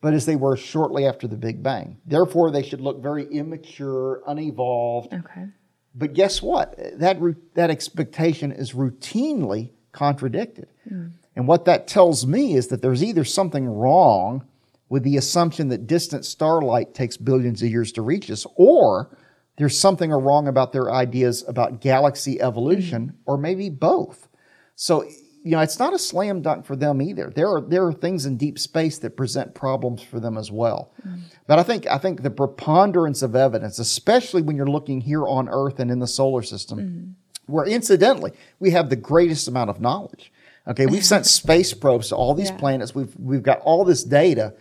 but 0.01 0.13
as 0.13 0.25
they 0.25 0.35
were 0.35 0.57
shortly 0.57 1.05
after 1.05 1.27
the 1.27 1.37
Big 1.37 1.61
Bang. 1.61 1.97
Therefore, 2.05 2.49
they 2.51 2.63
should 2.63 2.81
look 2.81 3.01
very 3.01 3.25
immature, 3.25 4.23
unevolved. 4.27 5.13
Okay. 5.13 5.47
But 5.93 6.13
guess 6.13 6.41
what? 6.41 6.75
That, 6.99 7.19
that 7.53 7.69
expectation 7.69 8.51
is 8.51 8.71
routinely 8.73 9.71
contradicted. 9.91 10.69
Mm. 10.91 11.11
And 11.35 11.47
what 11.47 11.65
that 11.65 11.87
tells 11.87 12.25
me 12.25 12.55
is 12.55 12.67
that 12.67 12.81
there's 12.81 13.03
either 13.03 13.23
something 13.23 13.67
wrong 13.67 14.45
with 14.91 15.03
the 15.03 15.15
assumption 15.15 15.69
that 15.69 15.87
distant 15.87 16.25
starlight 16.25 16.93
takes 16.93 17.15
billions 17.15 17.63
of 17.63 17.69
years 17.69 17.93
to 17.93 18.01
reach 18.01 18.29
us, 18.29 18.45
or 18.55 19.17
there's 19.57 19.79
something 19.79 20.11
wrong 20.11 20.49
about 20.49 20.73
their 20.73 20.91
ideas 20.91 21.45
about 21.47 21.79
galaxy 21.79 22.41
evolution, 22.41 23.07
mm. 23.07 23.15
or 23.25 23.37
maybe 23.37 23.69
both. 23.69 24.27
So 24.75 25.05
you 25.43 25.51
know, 25.51 25.61
it's 25.61 25.79
not 25.79 25.93
a 25.93 25.97
slam 25.97 26.41
dunk 26.41 26.65
for 26.65 26.75
them 26.75 27.01
either. 27.01 27.31
There 27.33 27.47
are 27.47 27.61
there 27.61 27.87
are 27.87 27.93
things 27.93 28.25
in 28.25 28.35
deep 28.35 28.59
space 28.59 28.97
that 28.99 29.15
present 29.15 29.55
problems 29.55 30.03
for 30.03 30.19
them 30.19 30.37
as 30.37 30.51
well. 30.51 30.91
Mm. 31.07 31.21
But 31.47 31.57
I 31.57 31.63
think 31.63 31.87
I 31.87 31.97
think 31.97 32.21
the 32.21 32.29
preponderance 32.29 33.21
of 33.21 33.33
evidence, 33.33 33.79
especially 33.79 34.41
when 34.41 34.57
you're 34.57 34.67
looking 34.67 34.99
here 34.99 35.25
on 35.25 35.47
Earth 35.47 35.79
and 35.79 35.89
in 35.89 35.99
the 35.99 36.07
solar 36.07 36.41
system, 36.41 36.79
mm. 36.79 37.13
where 37.45 37.65
incidentally 37.65 38.33
we 38.59 38.71
have 38.71 38.89
the 38.89 38.97
greatest 38.97 39.47
amount 39.47 39.69
of 39.69 39.79
knowledge. 39.79 40.33
Okay, 40.67 40.85
we've 40.85 41.05
sent 41.13 41.25
space 41.25 41.73
probes 41.73 42.09
to 42.09 42.15
all 42.17 42.33
these 42.33 42.49
yeah. 42.49 42.57
planets. 42.57 42.93
We've 42.93 43.15
we've 43.17 43.41
got 43.41 43.59
all 43.61 43.85
this 43.85 44.03
data. 44.03 44.53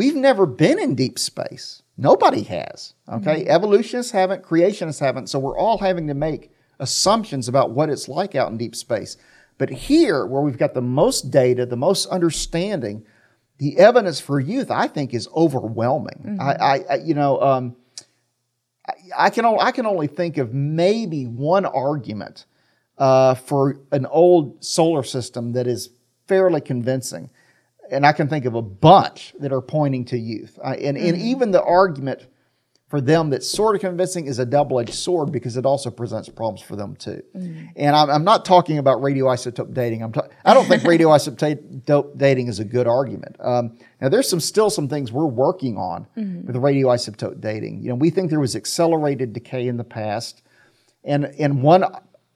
We've 0.00 0.16
never 0.16 0.46
been 0.46 0.78
in 0.78 0.94
deep 0.94 1.18
space. 1.18 1.82
Nobody 1.98 2.42
has. 2.44 2.94
Okay, 3.06 3.44
mm. 3.44 3.48
evolutionists 3.48 4.12
haven't, 4.12 4.42
creationists 4.42 4.98
haven't. 4.98 5.26
So 5.26 5.38
we're 5.38 5.58
all 5.58 5.76
having 5.76 6.06
to 6.06 6.14
make 6.14 6.50
assumptions 6.78 7.48
about 7.48 7.72
what 7.72 7.90
it's 7.90 8.08
like 8.08 8.34
out 8.34 8.50
in 8.50 8.56
deep 8.56 8.74
space. 8.74 9.18
But 9.58 9.68
here, 9.68 10.24
where 10.24 10.40
we've 10.40 10.56
got 10.56 10.72
the 10.72 10.80
most 10.80 11.30
data, 11.30 11.66
the 11.66 11.76
most 11.76 12.06
understanding, 12.06 13.04
the 13.58 13.76
evidence 13.76 14.20
for 14.20 14.40
youth, 14.40 14.70
I 14.70 14.88
think, 14.88 15.12
is 15.12 15.28
overwhelming. 15.36 16.38
Mm-hmm. 16.38 16.40
I, 16.40 16.82
I, 16.88 16.94
you 17.04 17.12
know, 17.12 17.38
um, 17.42 17.76
I, 18.88 19.26
I, 19.26 19.28
can 19.28 19.44
only, 19.44 19.60
I 19.60 19.70
can 19.70 19.84
only 19.84 20.06
think 20.06 20.38
of 20.38 20.54
maybe 20.54 21.26
one 21.26 21.66
argument 21.66 22.46
uh, 22.96 23.34
for 23.34 23.80
an 23.92 24.06
old 24.06 24.64
solar 24.64 25.02
system 25.02 25.52
that 25.52 25.66
is 25.66 25.90
fairly 26.26 26.62
convincing, 26.62 27.28
and 27.90 28.06
I 28.06 28.12
can 28.12 28.28
think 28.28 28.44
of 28.44 28.54
a 28.54 28.62
bunch 28.62 29.34
that 29.40 29.52
are 29.52 29.60
pointing 29.60 30.04
to 30.06 30.18
youth. 30.18 30.58
Uh, 30.62 30.70
and, 30.70 30.96
mm-hmm. 30.96 31.06
and 31.08 31.16
even 31.18 31.50
the 31.50 31.62
argument 31.62 32.26
for 32.90 33.00
them 33.00 33.30
that's 33.30 33.48
sort 33.48 33.76
of 33.76 33.80
convincing 33.80 34.26
is 34.26 34.40
a 34.40 34.44
double-edged 34.44 34.92
sword 34.92 35.30
because 35.30 35.56
it 35.56 35.64
also 35.64 35.90
presents 35.90 36.28
problems 36.28 36.60
for 36.60 36.74
them 36.74 36.96
too. 36.96 37.22
Mm-hmm. 37.36 37.66
And 37.76 37.94
I'm, 37.94 38.10
I'm, 38.10 38.24
not 38.24 38.44
talking 38.44 38.78
about 38.78 39.00
radioisotope 39.00 39.72
dating. 39.72 40.02
I'm 40.02 40.12
ta- 40.12 40.26
I 40.44 40.54
don't 40.54 40.66
think 40.66 40.82
radioisotope 40.84 42.18
dating 42.18 42.48
is 42.48 42.58
a 42.58 42.64
good 42.64 42.88
argument. 42.88 43.36
Um, 43.38 43.78
now 44.00 44.08
there's 44.08 44.28
some 44.28 44.40
still 44.40 44.70
some 44.70 44.88
things 44.88 45.12
we're 45.12 45.26
working 45.26 45.76
on 45.76 46.08
mm-hmm. 46.16 46.48
with 46.48 46.56
radioisotope 46.56 47.40
dating. 47.40 47.80
You 47.80 47.90
know, 47.90 47.94
we 47.94 48.10
think 48.10 48.28
there 48.28 48.40
was 48.40 48.56
accelerated 48.56 49.32
decay 49.32 49.68
in 49.68 49.76
the 49.76 49.84
past, 49.84 50.42
and 51.04 51.26
and 51.38 51.62
one 51.62 51.84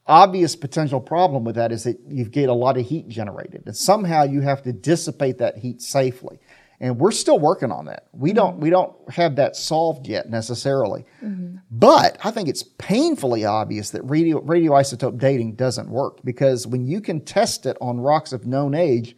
obvious 0.07 0.55
potential 0.57 1.01
problem 1.01 1.45
with 1.45 1.55
that 1.57 1.73
is 1.73 1.85
that 1.85 1.99
you 2.09 2.25
get 2.25 2.49
a 2.49 2.55
lot 2.55 2.77
of 2.77 2.87
heat 2.87 3.09
generated, 3.09 3.63
and 3.67 3.77
somehow 3.77 4.25
you 4.25 4.41
have 4.41 4.63
to 4.63 4.73
dissipate 4.73 5.39
that 5.39 5.59
heat 5.59 5.81
safely 5.81 6.39
and 6.81 6.99
we're 6.99 7.13
still 7.13 7.39
working 7.39 7.71
on 7.71 7.87
that. 7.87 8.09
We 8.13 8.31
mm-hmm. 8.31 8.37
don't 8.37 8.59
we 8.59 8.71
don't 8.71 8.95
have 9.11 9.37
that 9.37 9.57
solved 9.57 10.07
yet 10.07 10.29
necessarily, 10.29 11.05
mm-hmm. 11.23 11.57
but 11.71 12.19
I 12.25 12.31
think 12.31 12.49
it's 12.49 12.63
painfully 12.63 13.45
obvious 13.45 13.91
that 13.91 14.03
radio, 14.03 14.41
radioisotope 14.41 15.19
dating 15.19 15.55
doesn't 15.55 15.89
work 15.89 16.19
because 16.25 16.67
when 16.67 16.85
you 16.87 17.01
can 17.01 17.21
test 17.21 17.67
it 17.67 17.77
on 17.81 18.01
rocks 18.01 18.33
of 18.33 18.47
known 18.47 18.75
age, 18.75 19.17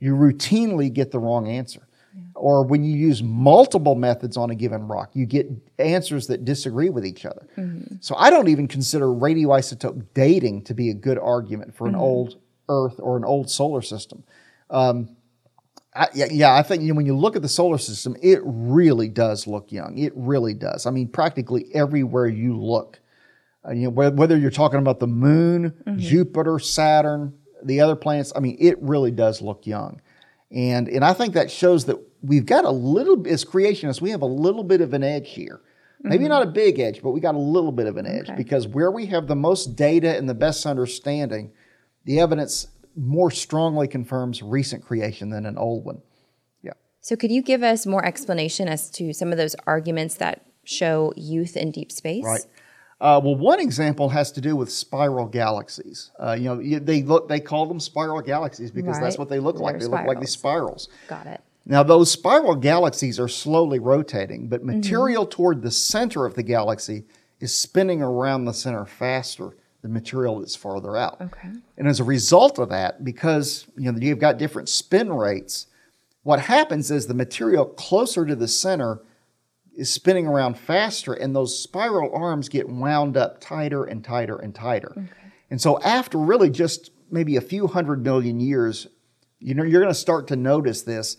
you 0.00 0.14
routinely 0.14 0.92
get 0.92 1.10
the 1.10 1.18
wrong 1.18 1.48
answer. 1.48 1.86
Yeah. 2.14 2.22
Or 2.34 2.64
when 2.64 2.84
you 2.84 2.96
use 2.96 3.22
multiple 3.22 3.94
methods 3.94 4.36
on 4.36 4.50
a 4.50 4.54
given 4.54 4.86
rock, 4.86 5.10
you 5.14 5.26
get 5.26 5.50
answers 5.78 6.26
that 6.28 6.44
disagree 6.44 6.90
with 6.90 7.04
each 7.04 7.26
other. 7.26 7.46
Mm-hmm. 7.56 7.96
So 8.00 8.14
I 8.16 8.30
don't 8.30 8.48
even 8.48 8.68
consider 8.68 9.06
radioisotope 9.06 10.06
dating 10.14 10.62
to 10.64 10.74
be 10.74 10.90
a 10.90 10.94
good 10.94 11.18
argument 11.18 11.74
for 11.74 11.86
an 11.86 11.92
mm-hmm. 11.92 12.02
old 12.02 12.36
Earth 12.68 12.98
or 12.98 13.16
an 13.16 13.24
old 13.24 13.50
solar 13.50 13.82
system. 13.82 14.24
Um, 14.70 15.16
I, 15.94 16.08
yeah, 16.14 16.26
yeah, 16.30 16.54
I 16.54 16.62
think 16.62 16.82
you 16.82 16.88
know, 16.88 16.96
when 16.96 17.06
you 17.06 17.16
look 17.16 17.36
at 17.36 17.42
the 17.42 17.48
solar 17.48 17.78
system, 17.78 18.16
it 18.20 18.40
really 18.42 19.08
does 19.08 19.46
look 19.46 19.70
young. 19.70 19.96
It 19.96 20.12
really 20.16 20.54
does. 20.54 20.86
I 20.86 20.90
mean, 20.90 21.08
practically 21.08 21.66
everywhere 21.72 22.26
you 22.26 22.58
look, 22.58 23.00
uh, 23.66 23.72
you 23.72 23.90
know, 23.90 24.10
whether 24.10 24.36
you're 24.36 24.50
talking 24.50 24.80
about 24.80 24.98
the 24.98 25.06
moon, 25.06 25.70
mm-hmm. 25.70 25.98
Jupiter, 25.98 26.58
Saturn, 26.58 27.32
the 27.62 27.80
other 27.80 27.96
planets, 27.96 28.32
I 28.34 28.40
mean, 28.40 28.56
it 28.58 28.80
really 28.82 29.10
does 29.10 29.40
look 29.40 29.66
young. 29.66 30.00
And, 30.50 30.88
and 30.88 31.04
I 31.04 31.12
think 31.12 31.34
that 31.34 31.50
shows 31.50 31.86
that 31.86 31.98
we've 32.22 32.46
got 32.46 32.64
a 32.64 32.70
little, 32.70 33.26
as 33.26 33.44
creationists, 33.44 34.00
we 34.00 34.10
have 34.10 34.22
a 34.22 34.26
little 34.26 34.64
bit 34.64 34.80
of 34.80 34.94
an 34.94 35.02
edge 35.02 35.30
here. 35.30 35.60
Maybe 36.02 36.24
mm-hmm. 36.24 36.28
not 36.28 36.42
a 36.42 36.50
big 36.50 36.78
edge, 36.78 37.02
but 37.02 37.10
we 37.10 37.20
got 37.20 37.34
a 37.34 37.38
little 37.38 37.72
bit 37.72 37.86
of 37.86 37.96
an 37.96 38.06
edge 38.06 38.28
okay. 38.28 38.36
because 38.36 38.68
where 38.68 38.90
we 38.90 39.06
have 39.06 39.26
the 39.26 39.36
most 39.36 39.74
data 39.74 40.14
and 40.16 40.28
the 40.28 40.34
best 40.34 40.66
understanding, 40.66 41.50
the 42.04 42.20
evidence 42.20 42.68
more 42.94 43.30
strongly 43.30 43.88
confirms 43.88 44.42
recent 44.42 44.84
creation 44.84 45.30
than 45.30 45.46
an 45.46 45.56
old 45.56 45.84
one. 45.84 46.02
Yeah. 46.62 46.72
So, 47.00 47.16
could 47.16 47.30
you 47.30 47.42
give 47.42 47.62
us 47.62 47.86
more 47.86 48.04
explanation 48.04 48.68
as 48.68 48.90
to 48.92 49.14
some 49.14 49.32
of 49.32 49.38
those 49.38 49.56
arguments 49.66 50.16
that 50.16 50.44
show 50.64 51.12
youth 51.16 51.56
in 51.56 51.70
deep 51.70 51.90
space? 51.90 52.24
Right. 52.24 52.44
Uh, 53.00 53.20
well, 53.22 53.34
one 53.34 53.60
example 53.60 54.08
has 54.08 54.32
to 54.32 54.40
do 54.40 54.56
with 54.56 54.70
spiral 54.70 55.26
galaxies. 55.26 56.10
Uh, 56.18 56.32
you 56.32 56.44
know, 56.44 56.78
they 56.78 57.02
look 57.02 57.28
they 57.28 57.40
call 57.40 57.66
them 57.66 57.80
spiral 57.80 58.20
galaxies 58.20 58.70
because 58.70 58.96
right. 58.96 59.02
that's 59.02 59.18
what 59.18 59.28
they 59.28 59.40
look 59.40 59.58
like. 59.58 59.78
They 59.78 59.86
look 59.86 60.06
like 60.06 60.20
these 60.20 60.30
spirals. 60.30 60.88
Got 61.08 61.26
it. 61.26 61.40
Now, 61.66 61.82
those 61.82 62.10
spiral 62.10 62.54
galaxies 62.54 63.18
are 63.18 63.28
slowly 63.28 63.78
rotating, 63.78 64.48
but 64.48 64.60
mm-hmm. 64.60 64.76
material 64.76 65.24
mm-hmm. 65.24 65.30
toward 65.30 65.62
the 65.62 65.70
center 65.70 66.26
of 66.26 66.34
the 66.34 66.42
galaxy 66.42 67.04
is 67.40 67.56
spinning 67.56 68.02
around 68.02 68.44
the 68.44 68.52
center 68.52 68.84
faster 68.84 69.56
the 69.82 69.88
material 69.88 70.40
that's 70.40 70.56
farther 70.56 70.96
out. 70.96 71.20
Okay. 71.20 71.50
And 71.76 71.86
as 71.86 72.00
a 72.00 72.04
result 72.04 72.58
of 72.58 72.70
that, 72.70 73.04
because 73.04 73.66
you 73.76 73.92
know 73.92 73.98
you've 73.98 74.18
got 74.18 74.38
different 74.38 74.68
spin 74.68 75.12
rates, 75.12 75.66
what 76.22 76.40
happens 76.40 76.90
is 76.90 77.06
the 77.06 77.14
material 77.14 77.66
closer 77.66 78.24
to 78.24 78.34
the 78.34 78.48
center 78.48 79.00
is 79.76 79.92
spinning 79.92 80.26
around 80.26 80.58
faster, 80.58 81.12
and 81.12 81.34
those 81.34 81.58
spiral 81.58 82.14
arms 82.14 82.48
get 82.48 82.68
wound 82.68 83.16
up 83.16 83.40
tighter 83.40 83.84
and 83.84 84.04
tighter 84.04 84.36
and 84.36 84.54
tighter. 84.54 84.92
Okay. 84.92 85.08
And 85.50 85.60
so 85.60 85.80
after 85.82 86.18
really 86.18 86.50
just 86.50 86.90
maybe 87.10 87.36
a 87.36 87.40
few 87.40 87.66
hundred 87.66 88.02
million 88.02 88.40
years, 88.40 88.86
you 89.38 89.54
know 89.54 89.62
you're 89.62 89.82
going 89.82 89.92
to 89.92 89.98
start 89.98 90.28
to 90.28 90.36
notice 90.36 90.82
this 90.82 91.16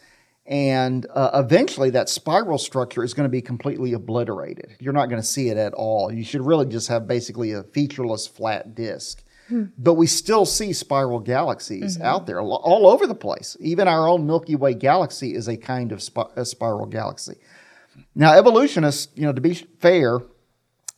and 0.48 1.08
uh, 1.12 1.32
eventually, 1.34 1.90
that 1.92 2.08
spiral 2.08 2.60
structure 2.60 3.04
is 3.04 3.16
going 3.16 3.26
to 3.26 3.32
be 3.32 3.42
completely 3.42 3.94
obliterated. 3.94 4.76
You're 4.80 4.94
not 4.94 5.10
going 5.10 5.22
to 5.22 5.28
see 5.28 5.50
it 5.50 5.58
at 5.58 5.74
all. 5.74 6.12
You 6.12 6.24
should 6.24 6.46
really 6.46 6.68
just 6.68 6.88
have 6.90 7.08
basically 7.08 7.52
a 7.52 7.64
featureless 7.64 8.28
flat 8.28 8.76
disk. 8.76 9.24
Hmm. 9.48 9.66
But 9.78 9.96
we 9.96 10.06
still 10.06 10.46
see 10.46 10.72
spiral 10.72 11.20
galaxies 11.20 11.98
mm-hmm. 11.98 12.06
out 12.06 12.28
there 12.28 12.42
all 12.42 12.88
over 12.88 13.08
the 13.08 13.16
place. 13.16 13.58
Even 13.60 13.88
our 13.88 14.08
own 14.08 14.28
Milky 14.28 14.56
Way 14.56 14.76
galaxy 14.76 15.34
is 15.34 15.48
a 15.48 15.58
kind 15.58 15.92
of 15.92 16.02
sp- 16.02 16.34
a 16.36 16.46
spiral 16.46 16.86
galaxy. 16.86 17.38
Now, 18.14 18.34
evolutionists, 18.34 19.12
you 19.16 19.24
know, 19.24 19.34
to 19.34 19.42
be 19.42 19.54
fair, 19.54 20.20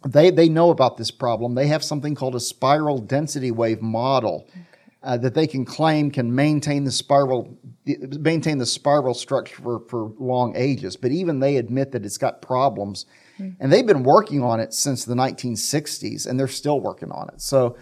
they, 0.05 0.29
they 0.29 0.49
know 0.49 0.69
about 0.69 0.97
this 0.97 1.11
problem. 1.11 1.55
They 1.55 1.67
have 1.67 1.83
something 1.83 2.15
called 2.15 2.35
a 2.35 2.39
spiral 2.39 2.99
density 2.99 3.51
wave 3.51 3.81
model. 3.81 4.47
Okay 4.49 4.67
uh, 5.03 5.15
that 5.17 5.33
they 5.33 5.47
can 5.47 5.63
claim 5.63 6.11
can 6.11 6.33
maintain 6.33 6.83
the 6.83 6.91
spiral 6.91 7.57
maintain 7.85 8.57
the 8.57 8.65
spiral 8.65 9.13
structure 9.13 9.61
for, 9.61 9.79
for 9.87 10.11
long 10.19 10.53
ages. 10.57 10.97
But 10.97 11.11
even 11.11 11.39
they 11.39 11.55
admit 11.55 11.93
that 11.93 12.05
it's 12.05 12.17
got 12.17 12.41
problems. 12.41 13.05
Mm-hmm. 13.39 13.61
And 13.61 13.71
they've 13.71 13.85
been 13.85 14.03
working 14.03 14.43
on 14.43 14.59
it 14.59 14.73
since 14.73 15.05
the 15.05 15.13
1960s, 15.13 16.27
and 16.27 16.37
they're 16.37 16.47
still 16.47 16.81
working 16.81 17.11
on 17.11 17.29
it. 17.29 17.39
So, 17.39 17.77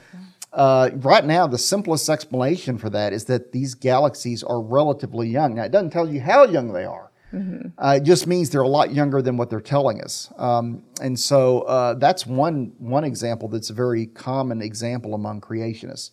uh, 0.53 0.91
right 0.97 1.25
now, 1.25 1.47
the 1.47 1.57
simplest 1.57 2.09
explanation 2.09 2.77
for 2.77 2.89
that 2.91 3.11
is 3.11 3.25
that 3.25 3.51
these 3.51 3.73
galaxies 3.73 4.43
are 4.43 4.61
relatively 4.61 5.27
young. 5.27 5.55
Now, 5.55 5.63
it 5.63 5.71
doesn't 5.71 5.89
tell 5.89 6.07
you 6.07 6.21
how 6.21 6.45
young 6.45 6.73
they 6.73 6.85
are. 6.85 7.11
Mm-hmm. 7.35 7.67
Uh, 7.77 7.95
it 7.97 8.03
just 8.03 8.27
means 8.27 8.49
they're 8.49 8.61
a 8.61 8.67
lot 8.67 8.93
younger 8.93 9.21
than 9.21 9.35
what 9.35 9.49
they're 9.49 9.59
telling 9.59 10.01
us, 10.01 10.31
um, 10.37 10.83
and 11.01 11.19
so 11.19 11.61
uh, 11.61 11.93
that's 11.95 12.25
one 12.25 12.71
one 12.77 13.03
example 13.03 13.49
that's 13.49 13.69
a 13.69 13.73
very 13.73 14.05
common 14.05 14.61
example 14.61 15.13
among 15.13 15.41
creationists. 15.41 16.11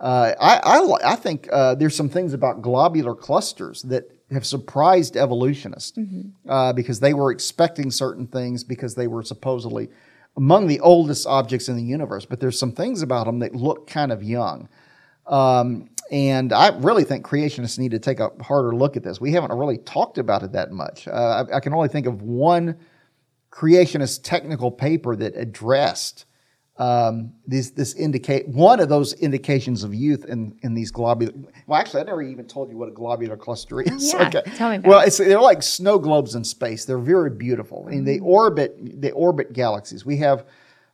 Uh, 0.00 0.34
I, 0.40 0.58
I, 0.58 1.12
I, 1.12 1.16
think 1.16 1.48
uh, 1.50 1.74
there's 1.74 1.96
some 1.96 2.08
things 2.08 2.32
about 2.32 2.62
globular 2.62 3.16
clusters 3.16 3.82
that 3.82 4.04
have 4.30 4.46
surprised 4.46 5.16
evolutionists 5.16 5.98
mm-hmm. 5.98 6.48
uh, 6.48 6.72
because 6.72 7.00
they 7.00 7.14
were 7.14 7.32
expecting 7.32 7.90
certain 7.90 8.26
things 8.26 8.62
because 8.62 8.94
they 8.94 9.08
were 9.08 9.24
supposedly 9.24 9.88
among 10.36 10.68
the 10.68 10.78
oldest 10.80 11.26
objects 11.26 11.68
in 11.68 11.76
the 11.76 11.82
universe. 11.82 12.24
But 12.24 12.38
there's 12.38 12.58
some 12.58 12.72
things 12.72 13.02
about 13.02 13.26
them 13.26 13.40
that 13.40 13.54
look 13.54 13.88
kind 13.88 14.12
of 14.12 14.22
young. 14.22 14.68
Um, 15.26 15.90
and 16.10 16.52
I 16.52 16.68
really 16.78 17.04
think 17.04 17.26
creationists 17.26 17.78
need 17.78 17.90
to 17.90 17.98
take 17.98 18.20
a 18.20 18.30
harder 18.42 18.74
look 18.74 18.96
at 18.96 19.02
this. 19.02 19.20
We 19.20 19.32
haven't 19.32 19.52
really 19.52 19.78
talked 19.78 20.18
about 20.18 20.42
it 20.42 20.52
that 20.52 20.70
much. 20.70 21.06
Uh, 21.08 21.44
I, 21.50 21.56
I 21.56 21.60
can 21.60 21.74
only 21.74 21.88
think 21.88 22.06
of 22.06 22.22
one 22.22 22.76
creationist 23.50 24.20
technical 24.22 24.70
paper 24.70 25.16
that 25.16 25.36
addressed 25.36 26.26
um, 26.78 27.32
this 27.44 27.70
this 27.70 27.94
indicate 27.94 28.46
one 28.48 28.78
of 28.78 28.88
those 28.88 29.12
indications 29.14 29.82
of 29.82 29.92
youth 29.94 30.24
in, 30.26 30.56
in 30.62 30.74
these 30.74 30.92
globular. 30.92 31.32
Well, 31.66 31.80
actually, 31.80 32.02
I 32.02 32.04
never 32.04 32.22
even 32.22 32.46
told 32.46 32.70
you 32.70 32.76
what 32.76 32.88
a 32.88 32.92
globular 32.92 33.36
cluster 33.36 33.80
is. 33.82 34.12
Yeah, 34.12 34.28
okay. 34.28 34.42
tell 34.54 34.70
me. 34.70 34.76
About 34.76 34.88
well, 34.88 35.00
it's 35.00 35.18
they're 35.18 35.40
like 35.40 35.62
snow 35.64 35.98
globes 35.98 36.36
in 36.36 36.44
space. 36.44 36.84
They're 36.84 36.98
very 36.98 37.30
beautiful, 37.30 37.80
mm-hmm. 37.80 37.94
and 37.94 38.06
they 38.06 38.20
orbit 38.20 38.76
they 39.00 39.10
orbit 39.10 39.52
galaxies. 39.52 40.06
We 40.06 40.18
have, 40.18 40.46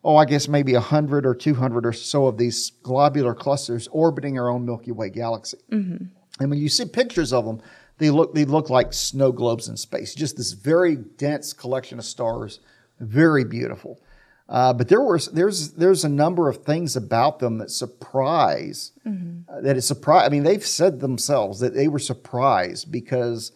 oh, 0.04 0.16
I 0.16 0.26
guess 0.26 0.48
maybe 0.48 0.74
hundred 0.74 1.26
or 1.26 1.34
two 1.34 1.54
hundred 1.54 1.86
or 1.86 1.92
so 1.92 2.26
of 2.26 2.36
these 2.36 2.70
globular 2.82 3.34
clusters 3.34 3.88
orbiting 3.90 4.38
our 4.38 4.48
own 4.48 4.64
Milky 4.66 4.92
Way 4.92 5.10
galaxy. 5.10 5.58
Mm-hmm. 5.72 6.04
And 6.40 6.50
when 6.50 6.58
you 6.58 6.68
see 6.68 6.84
pictures 6.84 7.32
of 7.32 7.44
them, 7.44 7.60
they 7.98 8.10
look 8.10 8.34
they 8.34 8.44
look 8.44 8.70
like 8.70 8.92
snow 8.92 9.32
globes 9.32 9.68
in 9.68 9.76
space. 9.76 10.14
Just 10.14 10.36
this 10.36 10.52
very 10.52 10.96
dense 10.96 11.52
collection 11.52 11.98
of 11.98 12.04
stars, 12.04 12.60
very 13.00 13.44
beautiful. 13.44 14.00
Uh, 14.48 14.74
but 14.74 14.88
there 14.88 15.00
was 15.00 15.28
there's 15.28 15.72
there's 15.72 16.04
a 16.04 16.08
number 16.08 16.48
of 16.48 16.64
things 16.64 16.96
about 16.96 17.38
them 17.38 17.58
that 17.58 17.70
surprise 17.70 18.92
mm-hmm. 19.06 19.50
uh, 19.50 19.60
that 19.62 19.76
it 19.76 19.82
surprised. 19.82 20.26
I 20.26 20.28
mean, 20.28 20.42
they've 20.42 20.66
said 20.66 21.00
themselves 21.00 21.60
that 21.60 21.74
they 21.74 21.88
were 21.88 21.98
surprised 21.98 22.92
because 22.92 23.52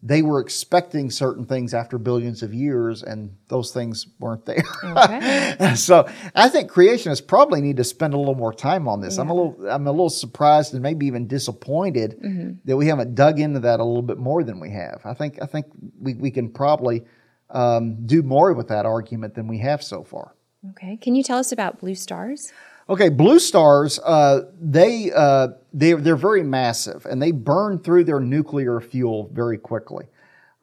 they 0.00 0.22
were 0.22 0.40
expecting 0.40 1.10
certain 1.10 1.44
things 1.44 1.74
after 1.74 1.98
billions 1.98 2.44
of 2.44 2.54
years, 2.54 3.02
and 3.02 3.36
those 3.48 3.72
things 3.72 4.06
weren't 4.20 4.44
there. 4.46 4.64
Okay. 4.84 5.74
so 5.76 6.08
I 6.36 6.48
think 6.48 6.70
creationists 6.70 7.26
probably 7.26 7.60
need 7.60 7.78
to 7.78 7.84
spend 7.84 8.14
a 8.14 8.18
little 8.18 8.36
more 8.36 8.52
time 8.52 8.86
on 8.86 9.00
this. 9.00 9.16
Yeah. 9.16 9.22
I'm 9.22 9.30
a 9.30 9.34
little 9.34 9.68
I'm 9.68 9.86
a 9.86 9.90
little 9.90 10.10
surprised 10.10 10.72
and 10.72 10.82
maybe 10.82 11.06
even 11.06 11.26
disappointed 11.26 12.20
mm-hmm. 12.24 12.52
that 12.64 12.76
we 12.76 12.86
haven't 12.86 13.16
dug 13.16 13.40
into 13.40 13.60
that 13.60 13.80
a 13.80 13.84
little 13.84 14.02
bit 14.02 14.18
more 14.18 14.44
than 14.44 14.60
we 14.60 14.70
have. 14.70 15.00
I 15.04 15.14
think 15.14 15.42
I 15.42 15.46
think 15.46 15.66
we, 16.00 16.14
we 16.14 16.30
can 16.30 16.50
probably 16.50 17.04
um, 17.50 18.06
do 18.06 18.22
more 18.22 18.52
with 18.52 18.68
that 18.68 18.86
argument 18.86 19.34
than 19.34 19.48
we 19.48 19.58
have 19.58 19.82
so 19.82 20.04
far. 20.04 20.34
Okay. 20.70 20.96
Can 20.96 21.16
you 21.16 21.24
tell 21.24 21.38
us 21.38 21.50
about 21.50 21.80
blue 21.80 21.94
stars? 21.96 22.52
Okay, 22.90 23.10
blue 23.10 23.38
stars, 23.38 23.98
uh, 23.98 24.42
they, 24.58 25.12
uh, 25.12 25.48
they, 25.74 25.92
they're 25.92 26.16
very 26.16 26.42
massive 26.42 27.04
and 27.04 27.20
they 27.20 27.32
burn 27.32 27.78
through 27.78 28.04
their 28.04 28.20
nuclear 28.20 28.80
fuel 28.80 29.30
very 29.32 29.58
quickly. 29.58 30.06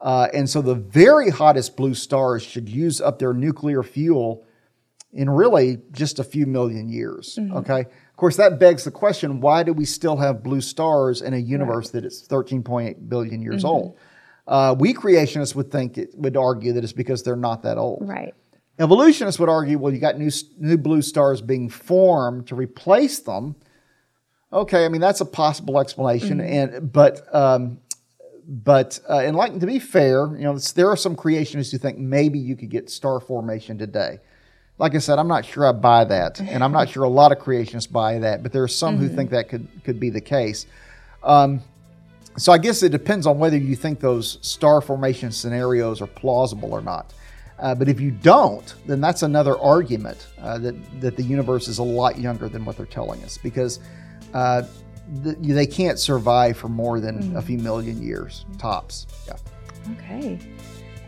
Uh, 0.00 0.28
and 0.34 0.50
so 0.50 0.60
the 0.60 0.74
very 0.74 1.30
hottest 1.30 1.76
blue 1.76 1.94
stars 1.94 2.42
should 2.42 2.68
use 2.68 3.00
up 3.00 3.18
their 3.18 3.32
nuclear 3.32 3.82
fuel 3.82 4.44
in 5.12 5.30
really 5.30 5.78
just 5.92 6.18
a 6.18 6.24
few 6.24 6.46
million 6.46 6.88
years. 6.88 7.38
Mm-hmm. 7.40 7.56
Okay. 7.58 7.80
Of 7.80 8.16
course, 8.16 8.36
that 8.36 8.58
begs 8.58 8.84
the 8.84 8.90
question 8.90 9.40
why 9.40 9.62
do 9.62 9.72
we 9.72 9.84
still 9.84 10.16
have 10.16 10.42
blue 10.42 10.60
stars 10.60 11.22
in 11.22 11.32
a 11.32 11.38
universe 11.38 11.86
right. 11.86 12.02
that 12.02 12.04
is 12.04 12.26
13.8 12.28 13.08
billion 13.08 13.40
years 13.40 13.62
mm-hmm. 13.62 13.66
old? 13.66 13.98
Uh, 14.46 14.74
we 14.78 14.94
creationists 14.94 15.54
would 15.54 15.70
think 15.70 15.98
it 15.98 16.10
would 16.14 16.36
argue 16.36 16.72
that 16.72 16.84
it's 16.84 16.92
because 16.92 17.22
they're 17.22 17.36
not 17.36 17.62
that 17.62 17.78
old. 17.78 18.08
Right. 18.08 18.34
Evolutionists 18.78 19.40
would 19.40 19.48
argue, 19.48 19.78
well, 19.78 19.92
you 19.92 19.98
got 19.98 20.18
new, 20.18 20.30
new 20.58 20.76
blue 20.76 21.00
stars 21.00 21.40
being 21.40 21.68
formed 21.68 22.46
to 22.48 22.54
replace 22.54 23.20
them. 23.20 23.56
Okay, 24.52 24.84
I 24.84 24.88
mean 24.88 25.00
that's 25.00 25.20
a 25.20 25.24
possible 25.24 25.80
explanation, 25.80 26.38
mm-hmm. 26.38 26.76
and 26.76 26.92
but 26.92 27.34
um, 27.34 27.78
but 28.46 29.00
uh, 29.08 29.18
and 29.18 29.36
like 29.36 29.58
to 29.58 29.66
be 29.66 29.78
fair, 29.78 30.26
you 30.36 30.44
know, 30.44 30.56
there 30.58 30.88
are 30.88 30.96
some 30.96 31.16
creationists 31.16 31.72
who 31.72 31.78
think 31.78 31.98
maybe 31.98 32.38
you 32.38 32.54
could 32.54 32.70
get 32.70 32.88
star 32.88 33.18
formation 33.18 33.76
today. 33.76 34.20
Like 34.78 34.94
I 34.94 34.98
said, 34.98 35.18
I'm 35.18 35.26
not 35.26 35.44
sure 35.44 35.66
I 35.66 35.72
buy 35.72 36.04
that, 36.04 36.40
and 36.40 36.62
I'm 36.62 36.70
not 36.70 36.90
sure 36.90 37.02
a 37.02 37.08
lot 37.08 37.32
of 37.32 37.38
creationists 37.38 37.90
buy 37.90 38.18
that. 38.20 38.42
But 38.42 38.52
there 38.52 38.62
are 38.62 38.68
some 38.68 38.94
mm-hmm. 38.94 39.08
who 39.08 39.16
think 39.16 39.30
that 39.30 39.48
could 39.48 39.66
could 39.84 39.98
be 39.98 40.10
the 40.10 40.20
case. 40.20 40.66
Um, 41.24 41.60
so 42.38 42.52
I 42.52 42.58
guess 42.58 42.82
it 42.82 42.90
depends 42.90 43.26
on 43.26 43.38
whether 43.38 43.56
you 43.56 43.74
think 43.74 43.98
those 43.98 44.38
star 44.42 44.80
formation 44.80 45.32
scenarios 45.32 46.00
are 46.00 46.06
plausible 46.06 46.72
or 46.72 46.82
not. 46.82 47.12
Uh, 47.58 47.74
but 47.74 47.88
if 47.88 48.00
you 48.00 48.10
don't, 48.10 48.74
then 48.86 49.00
that's 49.00 49.22
another 49.22 49.58
argument 49.58 50.26
uh, 50.40 50.58
that 50.58 51.00
that 51.00 51.16
the 51.16 51.22
universe 51.22 51.68
is 51.68 51.78
a 51.78 51.82
lot 51.82 52.18
younger 52.18 52.48
than 52.48 52.64
what 52.64 52.76
they're 52.76 52.86
telling 52.86 53.22
us 53.24 53.38
because 53.38 53.80
uh, 54.34 54.62
the, 55.22 55.34
they 55.34 55.66
can't 55.66 55.98
survive 55.98 56.56
for 56.56 56.68
more 56.68 57.00
than 57.00 57.22
mm-hmm. 57.22 57.36
a 57.36 57.42
few 57.42 57.58
million 57.58 58.02
years 58.02 58.44
tops. 58.58 59.06
Yeah. 59.26 59.36
Okay. 59.92 60.38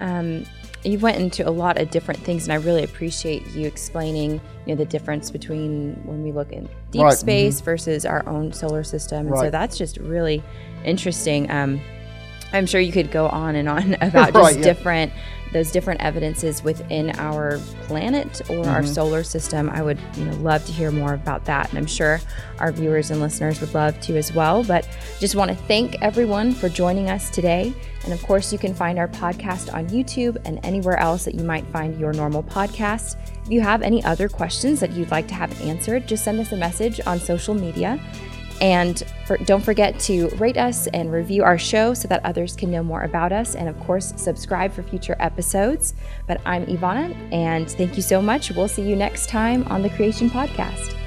Um, 0.00 0.47
you 0.85 0.99
went 0.99 1.19
into 1.19 1.47
a 1.47 1.50
lot 1.50 1.76
of 1.78 1.90
different 1.90 2.21
things, 2.21 2.45
and 2.45 2.52
I 2.52 2.57
really 2.57 2.85
appreciate 2.85 3.47
you 3.49 3.67
explaining, 3.67 4.40
you 4.64 4.75
know, 4.75 4.76
the 4.76 4.85
difference 4.85 5.31
between 5.31 5.95
when 6.05 6.23
we 6.23 6.31
look 6.31 6.52
in 6.52 6.69
deep 6.93 7.02
right. 7.02 7.12
space 7.12 7.57
mm-hmm. 7.57 7.64
versus 7.64 8.07
our 8.07 8.26
own 8.28 8.52
solar 8.52 8.85
system. 8.85 9.26
And 9.26 9.31
right. 9.33 9.47
so 9.47 9.50
that's 9.50 9.76
just 9.76 9.97
really 9.99 10.43
interesting. 10.85 11.50
Um, 11.50 11.81
I'm 12.52 12.67
sure 12.67 12.81
you 12.81 12.93
could 12.93 13.11
go 13.11 13.28
on 13.28 13.57
and 13.57 13.69
on 13.69 13.95
about 14.00 14.33
just 14.33 14.59
yeah. 14.59 14.62
different 14.62 15.12
those 15.52 15.71
different 15.71 16.00
evidences 16.00 16.62
within 16.62 17.11
our 17.19 17.59
planet 17.83 18.40
or 18.50 18.62
mm-hmm. 18.62 18.69
our 18.69 18.85
solar 18.85 19.23
system. 19.23 19.71
I 19.71 19.83
would 19.83 19.99
you 20.17 20.25
know 20.25 20.37
love 20.37 20.64
to 20.67 20.73
hear 20.73 20.90
more 20.90 21.14
about 21.14 21.45
that, 21.47 21.69
and 21.71 21.78
I'm 21.78 21.87
sure 21.87 22.21
our 22.59 22.73
viewers 22.73 23.11
and 23.11 23.21
listeners 23.21 23.61
would 23.61 23.75
love 23.75 23.99
to 24.00 24.17
as 24.17 24.33
well. 24.33 24.64
But 24.64 24.88
just 25.19 25.37
want 25.37 25.50
to 25.50 25.57
thank 25.57 26.00
everyone 26.02 26.52
for 26.52 26.69
joining 26.69 27.11
us 27.11 27.31
today. 27.31 27.73
And 28.05 28.12
of 28.12 28.23
course, 28.23 28.52
you 28.52 28.59
can 28.59 28.75
find 28.75 28.99
our 28.99 29.09
podcast 29.09 29.73
on 29.75 29.88
YouTube 29.88 30.38
and 30.45 30.61
anywhere 30.64 30.99
else 30.99 31.25
that 31.25 31.35
you 31.35 31.45
might 31.45 31.67
find 31.67 31.99
your 31.99 32.12
normal 32.12 32.43
podcast. 32.43 33.17
If 33.45 33.50
you 33.50 33.61
have 33.61 33.83
any 33.83 34.02
other 34.05 34.28
questions 34.28 34.81
that 34.81 34.93
you'd 34.93 35.11
like 35.11 35.26
to 35.28 35.35
have 35.35 35.61
answered, 35.62 36.07
just 36.07 36.25
send 36.25 36.38
us 36.40 36.52
a 36.52 36.57
message 36.57 37.00
on 37.07 37.19
social 37.19 37.55
media. 37.55 37.99
And 38.61 39.03
for, 39.27 39.37
don't 39.38 39.62
forget 39.65 39.99
to 40.00 40.29
rate 40.37 40.57
us 40.57 40.87
and 40.88 41.12
review 41.12 41.45
our 41.45 41.59
show 41.59 41.95
so 41.95 42.09
that 42.09 42.25
others 42.25 42.57
can 42.57 42.71
know 42.71 42.83
more 42.83 43.03
about 43.03 43.33
us. 43.33 43.55
And 43.55 43.69
of 43.69 43.79
course, 43.81 44.12
subscribe 44.17 44.73
for 44.73 44.83
future 44.83 45.17
episodes. 45.21 45.95
But 46.27 46.41
I'm 46.45 46.67
Ivana, 46.67 47.15
and 47.33 47.71
thank 47.71 47.97
you 47.97 48.03
so 48.03 48.21
much. 48.21 48.50
We'll 48.50 48.69
see 48.69 48.83
you 48.83 48.97
next 48.97 49.29
time 49.29 49.65
on 49.69 49.83
the 49.83 49.91
Creation 49.91 50.29
Podcast. 50.29 50.98